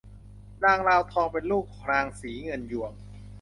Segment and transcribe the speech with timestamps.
[0.63, 2.91] นางลาวทองเป็นลูกนางศรีเงินยวง